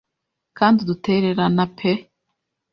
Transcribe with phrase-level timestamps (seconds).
[0.57, 1.91] kandi udutererana pe